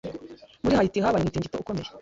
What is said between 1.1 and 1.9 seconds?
umutingito ukomeye.